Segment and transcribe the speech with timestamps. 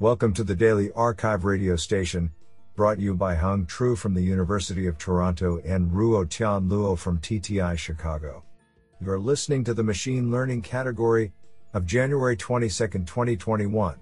[0.00, 2.32] Welcome to the Daily arXiv radio station,
[2.74, 7.20] brought you by Hung Tru from the University of Toronto and Ruo Tian Luo from
[7.20, 8.42] TTI Chicago.
[9.00, 11.32] You are listening to the Machine Learning category
[11.74, 13.96] of January 22, 2021.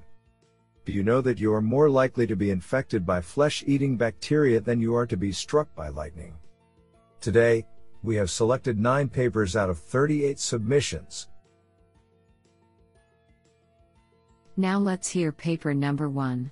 [0.86, 4.60] Do you know that you are more likely to be infected by flesh eating bacteria
[4.60, 6.38] than you are to be struck by lightning?
[7.20, 7.66] Today,
[8.02, 11.28] we have selected 9 papers out of 38 submissions.
[14.56, 16.50] Now let's hear paper number one.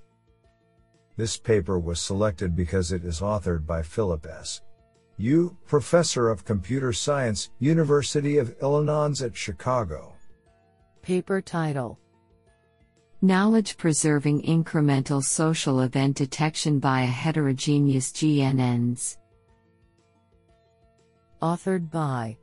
[1.17, 4.63] This paper was selected because it is authored by Philip S.
[5.19, 10.15] Yu, Professor of Computer Science, University of Illinois at Chicago.
[11.03, 11.99] Paper title
[13.21, 19.19] Knowledge Preserving Incremental Social Event Detection by a Heterogeneous GNNs.
[21.43, 22.39] Authored by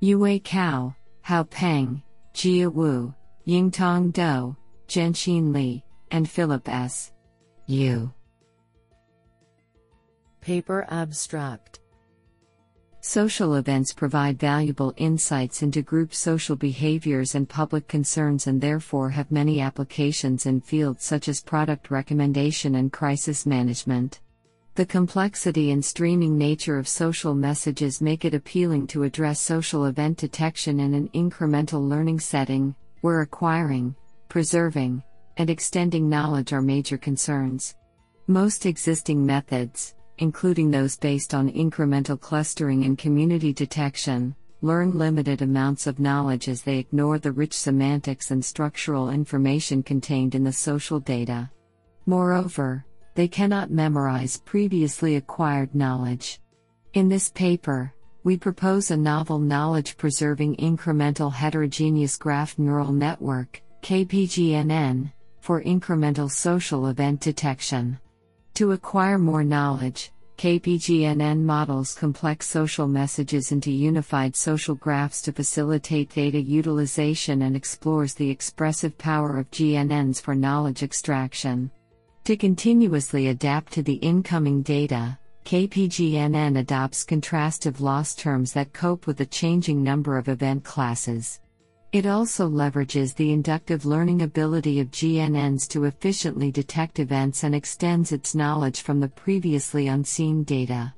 [0.00, 3.14] Yue Cao, Hao Peng, Jia Wu,
[3.46, 4.54] Yingtong Dou,
[4.86, 7.12] Zhenxin Li, and Philip S.
[7.66, 8.12] Yu.
[10.40, 11.80] Paper Abstract
[13.00, 19.30] Social events provide valuable insights into group social behaviors and public concerns and therefore have
[19.30, 24.20] many applications in fields such as product recommendation and crisis management.
[24.74, 30.18] The complexity and streaming nature of social messages make it appealing to address social event
[30.18, 33.94] detection in an incremental learning setting, where acquiring,
[34.28, 35.02] preserving,
[35.36, 37.74] and extending knowledge are major concerns.
[38.26, 45.86] Most existing methods, including those based on incremental clustering and community detection, learn limited amounts
[45.86, 51.00] of knowledge as they ignore the rich semantics and structural information contained in the social
[51.00, 51.50] data.
[52.06, 56.40] Moreover, they cannot memorize previously acquired knowledge.
[56.92, 65.10] In this paper, we propose a novel knowledge preserving incremental heterogeneous graph neural network, KPGNN,
[65.40, 67.98] for incremental social event detection.
[68.54, 76.10] To acquire more knowledge, KPGNN models complex social messages into unified social graphs to facilitate
[76.10, 81.70] data utilization and explores the expressive power of GNNs for knowledge extraction.
[82.24, 85.18] To continuously adapt to the incoming data,
[85.50, 91.40] KPGNN adopts contrastive loss terms that cope with the changing number of event classes.
[91.90, 98.12] It also leverages the inductive learning ability of GNNs to efficiently detect events and extends
[98.12, 100.94] its knowledge from the previously unseen data.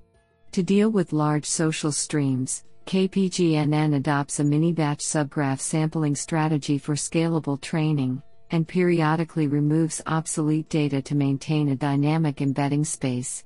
[0.50, 6.94] To deal with large social streams, KPGNN adopts a mini batch subgraph sampling strategy for
[6.94, 13.44] scalable training, and periodically removes obsolete data to maintain a dynamic embedding space.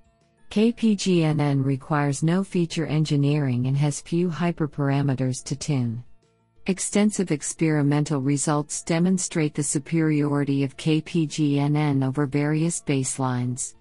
[0.51, 6.03] KPGNN requires no feature engineering and has few hyperparameters to tune.
[6.67, 13.75] Extensive experimental results demonstrate the superiority of KPGNN over various baselines.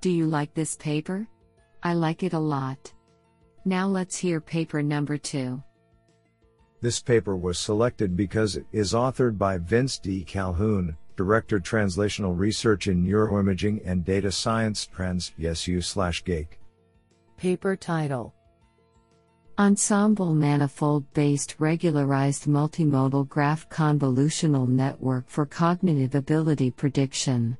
[0.00, 1.26] Do you like this paper?
[1.82, 2.92] I like it a lot.
[3.64, 5.62] Now let's hear paper number two.
[6.80, 10.24] This paper was selected because it is authored by Vince D.
[10.24, 16.60] Calhoun, Director Translational Research in Neuroimaging and Data Science Trends, YesU slash GAKE.
[17.36, 18.32] Paper title
[19.58, 27.58] Ensemble Manifold Based Regularized Multimodal Graph Convolutional Network for Cognitive Ability Prediction.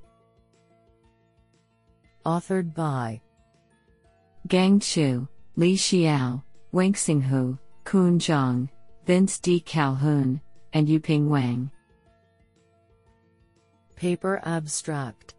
[2.24, 3.20] Authored by
[4.46, 5.26] Gang Xu,
[5.56, 8.68] Li Xiao, Wenxing Hu, Kun Zhang,
[9.04, 9.58] Vince D.
[9.58, 10.40] Calhoun,
[10.74, 11.72] and Yuping Wang.
[13.98, 15.34] Paper Abstract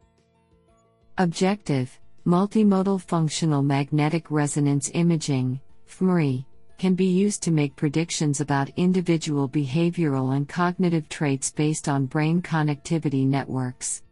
[1.17, 6.43] Objective Multimodal Functional Magnetic Resonance Imaging, FMRI,
[6.77, 12.41] can be used to make predictions about individual behavioral and cognitive traits based on brain
[12.41, 14.03] connectivity networks.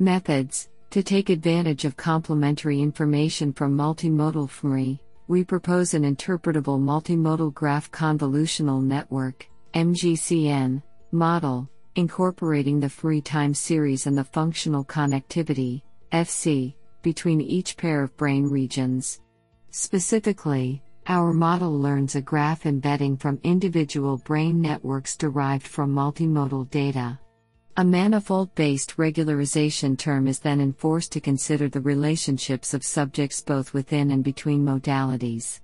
[0.00, 4.98] Methods To take advantage of complementary information from multimodal FMRI,
[5.28, 10.82] we propose an interpretable multimodal graph convolutional network, MGCN,
[11.12, 18.16] model incorporating the free time series and the functional connectivity, FC, between each pair of
[18.16, 19.20] brain regions.
[19.70, 27.18] Specifically, our model learns a graph embedding from individual brain networks derived from multimodal data.
[27.78, 33.72] A manifold based regularization term is then enforced to consider the relationships of subjects both
[33.72, 35.60] within and between modalities.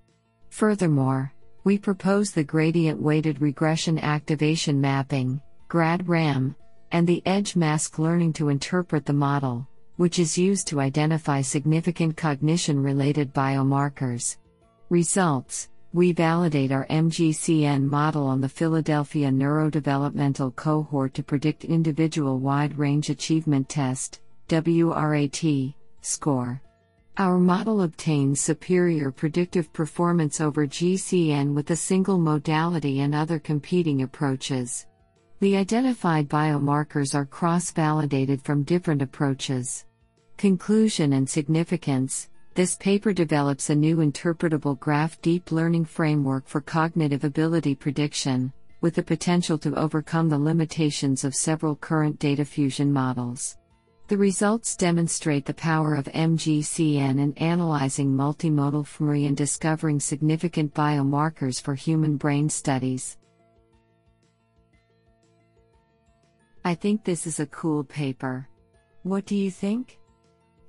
[0.49, 1.33] Furthermore,
[1.65, 6.57] we propose the gradient weighted regression activation mapping, GRAD-RAM,
[6.93, 12.17] and the edge mask learning to interpret the model, which is used to identify significant
[12.17, 14.39] cognition related biomarkers.
[14.89, 22.79] Results We validate our MGCN model on the Philadelphia Neurodevelopmental Cohort to predict individual wide
[22.79, 26.63] range achievement test, WRAT, score.
[27.19, 34.01] Our model obtains superior predictive performance over GCN with a single modality and other competing
[34.01, 34.87] approaches.
[35.41, 39.85] The identified biomarkers are cross validated from different approaches.
[40.37, 47.23] Conclusion and significance this paper develops a new interpretable graph deep learning framework for cognitive
[47.23, 53.59] ability prediction, with the potential to overcome the limitations of several current data fusion models.
[54.09, 61.63] The results demonstrate the power of MGCN in analyzing multimodal fMRI and discovering significant biomarkers
[61.63, 63.18] for human brain studies.
[66.69, 68.47] I think this is a cool paper.
[69.03, 69.99] What do you think?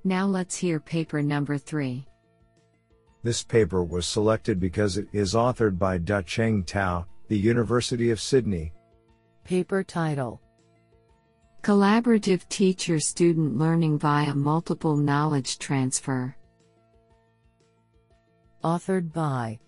[0.02, 2.06] Now let's hear paper number 3.
[3.22, 8.72] This paper was selected because it is authored by Da-Cheng Tao, the University of Sydney.
[9.44, 10.40] Paper title
[11.60, 16.34] Collaborative Teacher Student Learning via Multiple Knowledge Transfer.
[18.64, 19.58] Authored by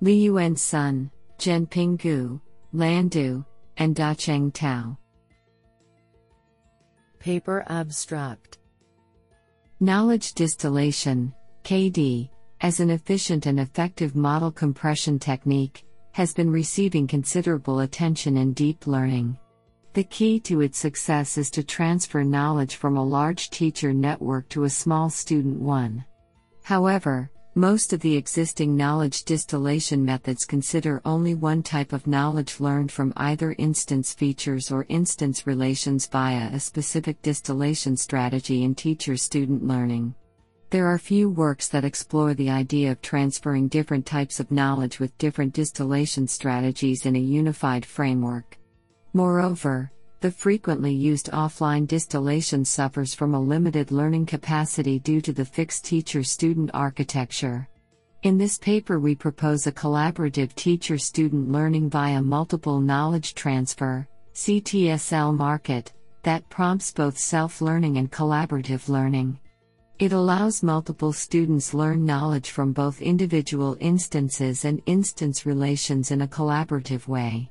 [0.00, 1.10] Liyuan Sun,
[1.40, 2.40] Zhenping Gu,
[2.72, 3.44] Lan Du,
[3.78, 4.96] and Da-Cheng Tao.
[7.18, 8.58] Paper Abstract
[9.80, 11.34] Knowledge distillation,
[11.64, 12.30] KD,
[12.60, 18.86] as an efficient and effective model compression technique, has been receiving considerable attention in deep
[18.86, 19.36] learning.
[19.94, 24.64] The key to its success is to transfer knowledge from a large teacher network to
[24.64, 26.04] a small student one.
[26.62, 32.92] However, most of the existing knowledge distillation methods consider only one type of knowledge learned
[32.92, 39.66] from either instance features or instance relations via a specific distillation strategy in teacher student
[39.66, 40.14] learning.
[40.70, 45.18] There are few works that explore the idea of transferring different types of knowledge with
[45.18, 48.56] different distillation strategies in a unified framework.
[49.14, 49.90] Moreover,
[50.20, 55.84] the frequently used offline distillation suffers from a limited learning capacity due to the fixed
[55.84, 57.68] teacher student architecture.
[58.24, 65.36] In this paper, we propose a collaborative teacher student learning via multiple knowledge transfer CTSL
[65.36, 65.92] market
[66.24, 69.38] that prompts both self learning and collaborative learning.
[70.00, 76.28] It allows multiple students learn knowledge from both individual instances and instance relations in a
[76.28, 77.50] collaborative way.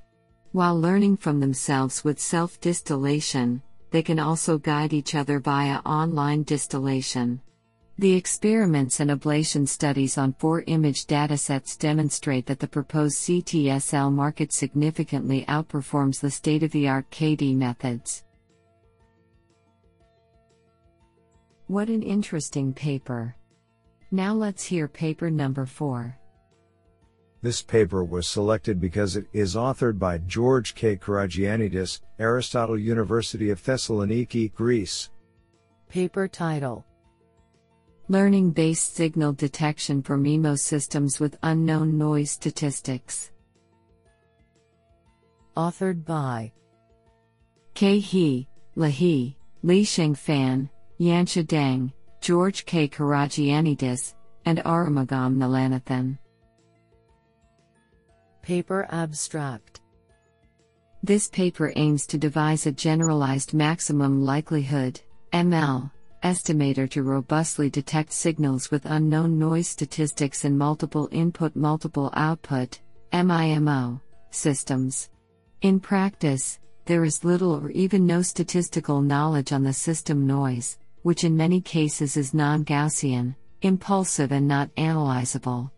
[0.53, 3.61] While learning from themselves with self distillation,
[3.91, 7.41] they can also guide each other via online distillation.
[7.99, 14.53] The experiments and ablation studies on four image datasets demonstrate that the proposed CTSL market
[14.53, 18.23] significantly outperforms the state of the art KD methods.
[21.67, 23.35] What an interesting paper!
[24.11, 26.17] Now let's hear paper number 4.
[27.41, 30.97] This paper was selected because it is authored by George K.
[30.97, 35.11] Karagiannidis, Aristotle University of Thessaloniki, Greece.
[35.87, 36.85] Paper title
[38.09, 43.31] Learning based signal detection for MIMO systems with unknown noise statistics.
[45.55, 46.51] Authored by
[47.75, 47.99] K.
[47.99, 50.69] He, Lahi, Li Sheng Shengfan,
[50.99, 51.91] Yansha Deng,
[52.21, 52.87] George K.
[52.87, 56.17] Karagiannidis, and Arumugam Nallanathan.
[58.47, 59.81] Paper Abstract
[61.03, 65.01] This paper aims to devise a generalized maximum likelihood
[65.33, 65.91] ML,
[66.23, 72.79] estimator to robustly detect signals with unknown noise statistics in multiple input multiple output
[73.11, 73.99] MIMO
[74.31, 75.09] systems.
[75.61, 81.25] In practice, there is little or even no statistical knowledge on the system noise, which
[81.25, 85.69] in many cases is non Gaussian, impulsive, and not analyzable.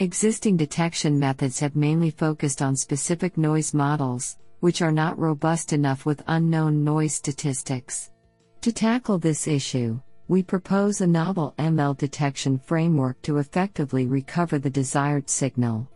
[0.00, 6.06] Existing detection methods have mainly focused on specific noise models, which are not robust enough
[6.06, 8.10] with unknown noise statistics.
[8.62, 14.70] To tackle this issue, we propose a novel ML detection framework to effectively recover the
[14.70, 15.86] desired signal.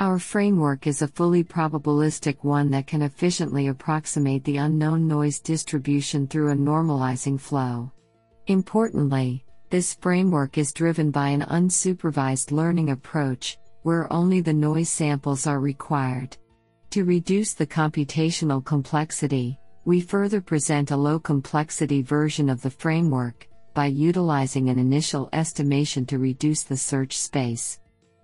[0.00, 6.26] Our framework is a fully probabilistic one that can efficiently approximate the unknown noise distribution
[6.26, 7.92] through a normalizing flow.
[8.48, 9.44] Importantly,
[9.74, 15.58] this framework is driven by an unsupervised learning approach, where only the noise samples are
[15.58, 16.36] required.
[16.90, 23.48] To reduce the computational complexity, we further present a low complexity version of the framework,
[23.74, 27.80] by utilizing an initial estimation to reduce the search space.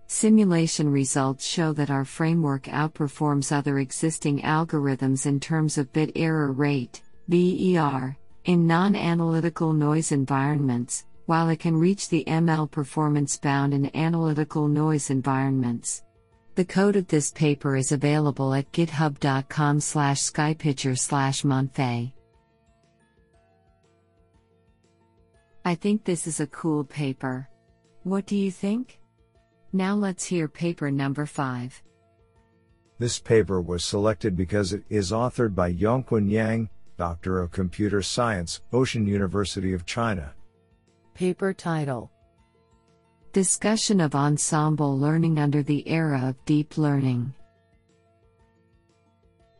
[0.07, 6.53] Simulation results show that our framework outperforms other existing algorithms in terms of bit error
[6.53, 13.73] rate, BER, in non analytical noise environments, while it can reach the ML performance bound
[13.73, 16.03] in analytical noise environments.
[16.57, 22.13] The code of this paper is available at github.com slash skypitcher slash monfei.
[25.65, 27.49] I think this is a cool paper.
[28.03, 28.99] What do you think?
[29.73, 31.81] Now let's hear paper number 5.
[32.99, 38.63] This paper was selected because it is authored by Yongquan Yang, Doctor of Computer Science,
[38.73, 40.35] Ocean University of China.
[41.21, 42.11] Paper title
[43.35, 47.35] Discussion of Ensemble Learning Under the Era of Deep Learning.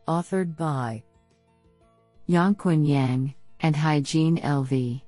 [0.07, 1.03] Authored by
[2.27, 5.03] Yongquan Yang and Haijin LV.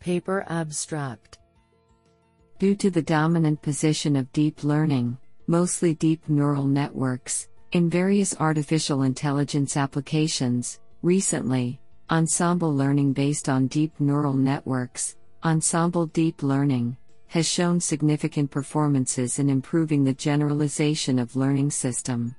[0.00, 1.38] Paper Abstract
[2.58, 9.04] Due to the dominant position of deep learning, mostly deep neural networks, in various artificial
[9.04, 11.80] intelligence applications, recently,
[12.10, 16.96] ensemble learning based on deep neural networks, ensemble deep learning,
[17.28, 22.36] has shown significant performances in improving the generalization of learning system.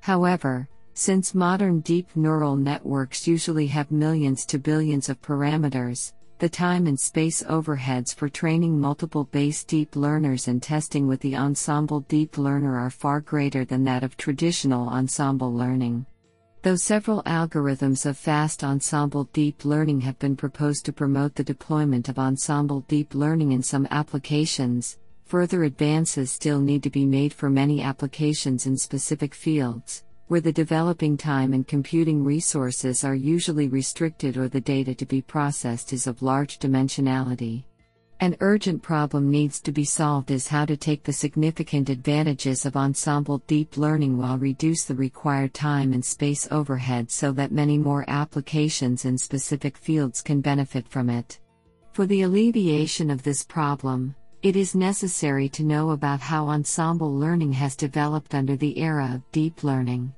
[0.00, 6.86] However, since modern deep neural networks usually have millions to billions of parameters, the time
[6.88, 12.36] and space overheads for training multiple base deep learners and testing with the ensemble deep
[12.36, 16.04] learner are far greater than that of traditional ensemble learning.
[16.64, 22.08] Though several algorithms of fast ensemble deep learning have been proposed to promote the deployment
[22.08, 27.50] of ensemble deep learning in some applications, further advances still need to be made for
[27.50, 34.38] many applications in specific fields where the developing time and computing resources are usually restricted
[34.38, 37.64] or the data to be processed is of large dimensionality.
[38.20, 42.76] An urgent problem needs to be solved is how to take the significant advantages of
[42.76, 48.04] ensemble deep learning while reduce the required time and space overhead so that many more
[48.08, 51.40] applications in specific fields can benefit from it.
[51.92, 57.52] For the alleviation of this problem, it is necessary to know about how ensemble learning
[57.54, 60.12] has developed under the era of deep learning.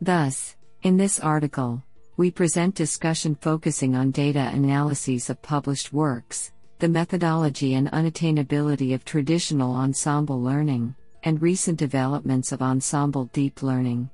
[0.00, 1.82] Thus, in this article,
[2.16, 9.04] we present discussion focusing on data analyses of published works, the methodology and unattainability of
[9.04, 14.10] traditional ensemble learning, and recent developments of ensemble deep learning.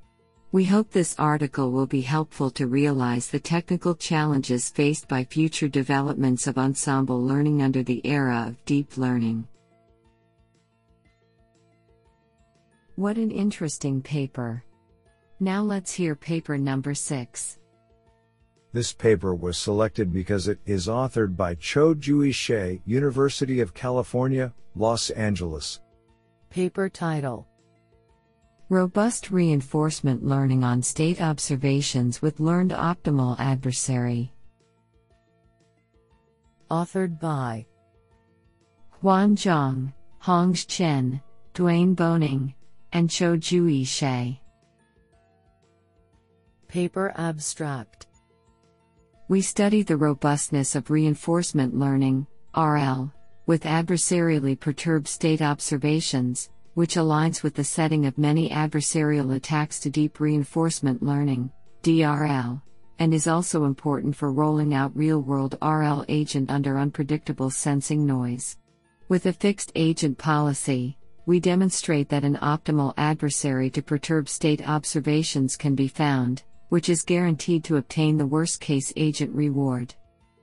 [0.51, 5.67] We hope this article will be helpful to realize the technical challenges faced by future
[5.67, 9.47] developments of ensemble learning under the era of deep learning.
[12.97, 14.63] What an interesting paper!
[15.39, 17.58] Now let's hear paper number 6.
[18.71, 24.53] This paper was selected because it is authored by Cho Jui Hsieh, University of California,
[24.75, 25.79] Los Angeles.
[26.51, 27.47] Paper title
[28.69, 34.31] Robust Reinforcement Learning on State Observations with Learned Optimal Adversary.
[36.69, 37.65] Authored by
[39.01, 41.19] Huan Zhang, Hongge Chen,
[41.55, 42.53] Duane Boning,
[42.93, 44.37] and Cho Jui Hsieh.
[46.67, 48.05] Paper Abstract
[49.29, 52.25] We study the robustness of reinforcement learning,
[52.57, 53.13] RL,
[53.45, 59.91] with adversarially perturbed state observations, which aligns with the setting of many adversarial attacks to
[59.91, 61.51] deep reinforcement learning,
[61.83, 62.59] DRL,
[62.97, 68.57] and is also important for rolling out real world RL agent under unpredictable sensing noise.
[69.09, 75.55] With a fixed agent policy, we demonstrate that an optimal adversary to perturb state observations
[75.55, 79.93] can be found, which is guaranteed to obtain the worst case agent reward.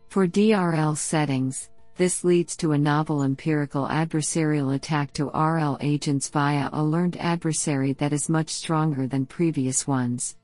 [0.09, 6.69] For DRL settings, this leads to a novel empirical adversarial attack to RL agents via
[6.73, 10.37] a learned adversary that is much stronger than previous ones.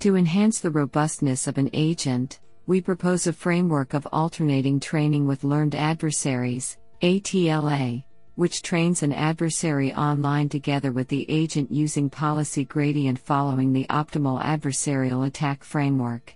[0.00, 5.44] To enhance the robustness of an agent, we propose a framework of alternating training with
[5.44, 8.04] learned adversaries, ATLA,
[8.38, 14.40] which trains an adversary online together with the agent using policy gradient following the optimal
[14.42, 16.32] adversarial attack framework.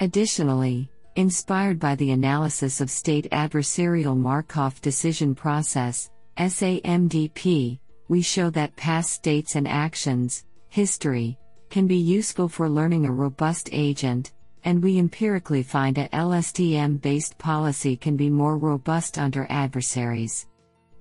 [0.00, 8.76] Additionally, Inspired by the analysis of state adversarial Markov decision process, SAMDP, we show that
[8.76, 11.38] past states and actions, history,
[11.70, 14.34] can be useful for learning a robust agent,
[14.64, 20.46] and we empirically find a LSTM based policy can be more robust under adversaries.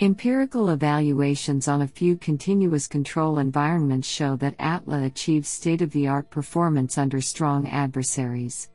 [0.02, 6.06] Empirical evaluations on a few continuous control environments show that ATLA achieves state of the
[6.06, 8.70] art performance under strong adversaries.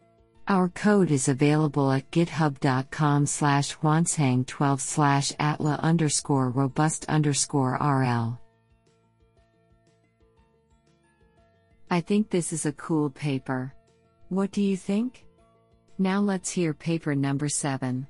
[0.48, 8.40] Our code is available at github.com slash huanzhang12 slash atla underscore robust underscore rl.
[11.90, 13.74] I think this is a cool paper.
[14.30, 15.26] What do you think?
[15.98, 18.06] Now let's hear paper number 7.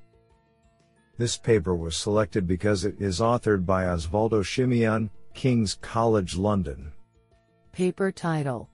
[1.21, 6.91] This paper was selected because it is authored by Osvaldo Simeone, King's College London.
[7.71, 8.67] Paper title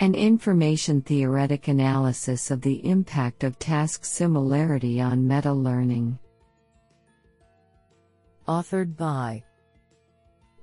[0.00, 6.18] An information theoretic analysis of the impact of task similarity on meta learning.
[8.48, 9.42] Authored by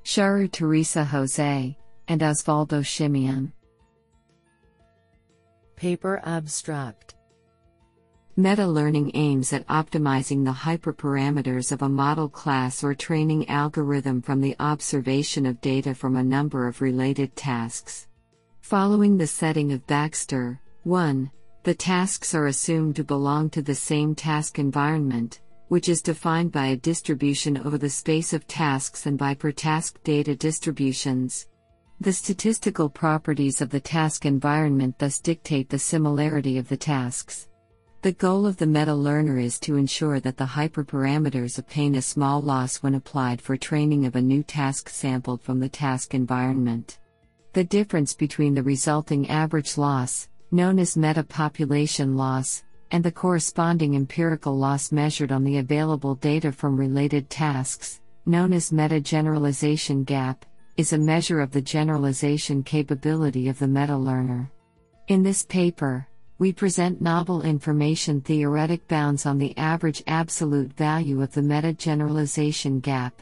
[0.03, 3.51] Sharu Theresa Jose and Osvaldo Simeone.
[5.75, 7.14] Paper abstract
[8.38, 14.42] Meta learning aims at optimizing the hyperparameters of a model class or training algorithm from
[14.42, 18.08] the observation of data from a number of related tasks.
[18.60, 21.32] Following the setting of Baxter, 1.
[21.63, 25.39] The tasks are assumed to belong to the same task environment,
[25.70, 30.04] which is defined by a distribution over the space of tasks and by per task
[30.04, 31.48] data distributions.
[32.01, 37.48] The statistical properties of the task environment thus dictate the similarity of the tasks.
[38.05, 42.39] The goal of the meta learner is to ensure that the hyperparameters obtain a small
[42.39, 47.00] loss when applied for training of a new task sampled from the task environment.
[47.53, 53.95] The difference between the resulting average loss, known as meta population loss, and the corresponding
[53.95, 60.45] empirical loss measured on the available data from related tasks, known as meta generalization gap,
[60.77, 64.51] is a measure of the generalization capability of the meta learner.
[65.07, 66.07] In this paper,
[66.38, 72.80] we present novel information theoretic bounds on the average absolute value of the meta generalization
[72.80, 73.22] gap.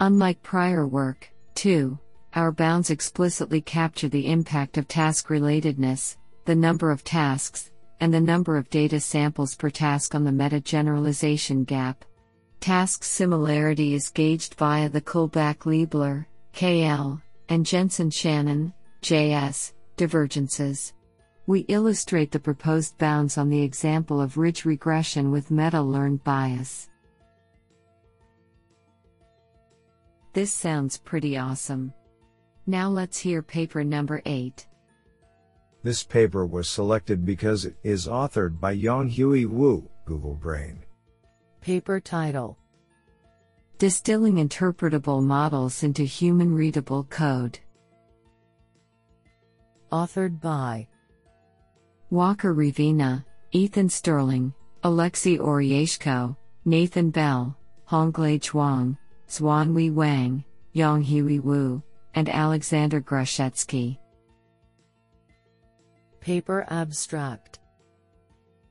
[0.00, 1.98] Unlike prior work, too,
[2.34, 8.20] our bounds explicitly capture the impact of task relatedness, the number of tasks, and the
[8.20, 12.04] number of data samples per task on the meta generalization gap.
[12.60, 20.92] Task similarity is gauged via the Kullback Leibler, KL, and Jensen Shannon, JS, divergences.
[21.46, 26.88] We illustrate the proposed bounds on the example of ridge regression with meta learned bias.
[30.32, 31.92] This sounds pretty awesome.
[32.66, 34.66] Now let's hear paper number 8.
[35.82, 40.78] This paper was selected because it is authored by Yonghui Wu, Google Brain.
[41.60, 42.56] Paper title
[43.76, 47.58] Distilling interpretable models into human readable code.
[49.92, 50.88] Authored by
[52.14, 57.56] Walker Ravina, Ethan Sterling, Alexei Oryashko, Nathan Bell,
[57.90, 58.96] Honglei Zhuang,
[59.28, 60.44] Xuanhui Wang,
[60.76, 61.82] Yonghui Wu,
[62.14, 63.98] and Alexander Grushetsky.
[66.20, 67.58] Paper abstract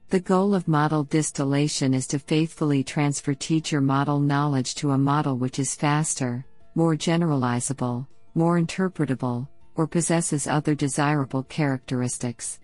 [0.07, 5.37] The goal of model distillation is to faithfully transfer teacher model knowledge to a model
[5.37, 12.61] which is faster, more generalizable, more interpretable, or possesses other desirable characteristics.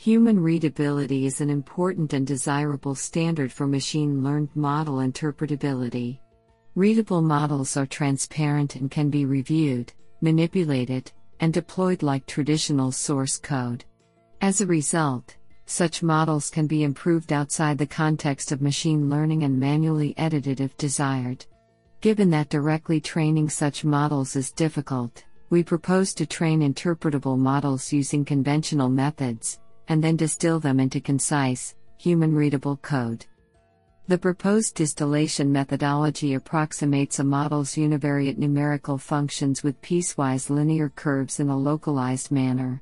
[0.00, 6.20] Human readability is an important and desirable standard for machine learned model interpretability.
[6.76, 13.84] Readable models are transparent and can be reviewed, manipulated, and deployed like traditional source code.
[14.40, 15.34] As a result,
[15.66, 20.76] such models can be improved outside the context of machine learning and manually edited if
[20.76, 21.44] desired.
[22.00, 28.24] Given that directly training such models is difficult, we propose to train interpretable models using
[28.24, 29.58] conventional methods,
[29.88, 33.26] and then distill them into concise, human readable code.
[34.06, 41.50] The proposed distillation methodology approximates a model's univariate numerical functions with piecewise linear curves in
[41.50, 42.80] a localized manner.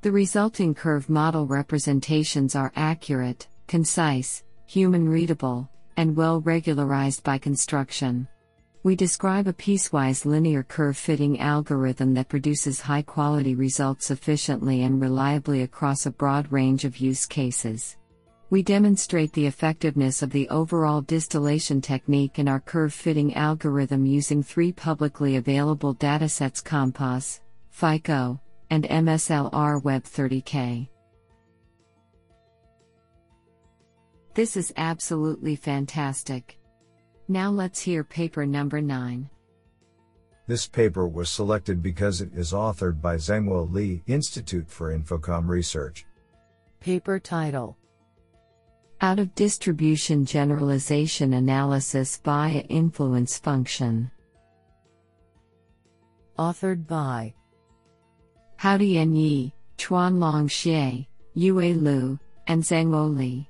[0.00, 8.26] The resulting curve model representations are accurate, concise, human readable, and well regularized by construction.
[8.84, 15.00] We describe a piecewise linear curve fitting algorithm that produces high quality results efficiently and
[15.00, 17.96] reliably across a broad range of use cases.
[18.50, 24.42] We demonstrate the effectiveness of the overall distillation technique in our curve fitting algorithm using
[24.42, 30.88] three publicly available datasets COMPAS, FICO, and MSLR Web 30K.
[34.34, 36.58] This is absolutely fantastic.
[37.28, 39.30] Now let's hear paper number 9.
[40.46, 46.04] This paper was selected because it is authored by Zhenguo Li, Institute for Infocom Research.
[46.80, 47.78] Paper title
[49.00, 54.10] Out of distribution generalization analysis via influence function.
[56.38, 57.32] Authored by
[58.60, 63.48] Haotian Ye, Chuanlong Xie, Yue Lu, and Zhenguo Li.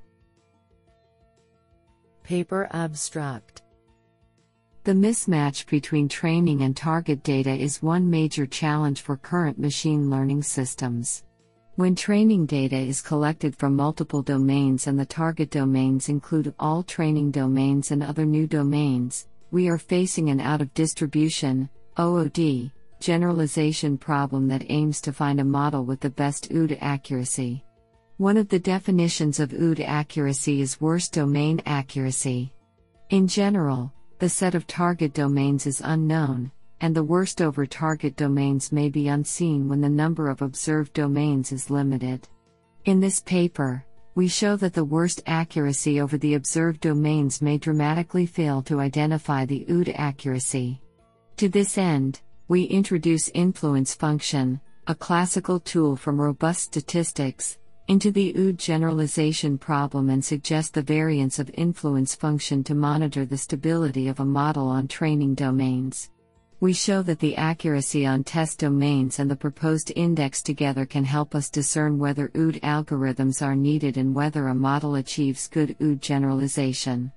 [2.23, 3.64] Paper abstract
[4.85, 10.43] The mismatch between training and target data is one major challenge for current machine learning
[10.43, 11.25] systems.
[11.77, 17.31] When training data is collected from multiple domains and the target domains include all training
[17.31, 22.71] domains and other new domains, we are facing an out of distribution OOD
[23.01, 27.65] generalization problem that aims to find a model with the best OOD accuracy.
[28.19, 32.53] One of the definitions of OOD accuracy is worst domain accuracy.
[33.09, 36.51] In general, the set of target domains is unknown,
[36.81, 41.53] and the worst over target domains may be unseen when the number of observed domains
[41.53, 42.29] is limited.
[42.85, 48.27] In this paper, we show that the worst accuracy over the observed domains may dramatically
[48.27, 50.81] fail to identify the OOD accuracy.
[51.39, 58.33] To this end, we introduce influence function, a classical tool from robust statistics, into the
[58.37, 64.21] OOD generalization problem and suggest the variance of influence function to monitor the stability of
[64.21, 66.11] a model on training domains.
[66.61, 71.35] We show that the accuracy on test domains and the proposed index together can help
[71.35, 77.13] us discern whether OOD algorithms are needed and whether a model achieves good OOD generalization.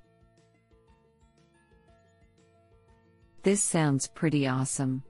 [3.44, 5.02] This sounds pretty awesome.